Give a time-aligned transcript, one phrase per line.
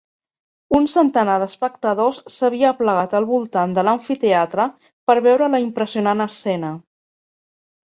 [0.77, 6.79] Un centenar d'espectadors s'havia aplegat al voltant de l'amfiteatre per veure la impressionant escena.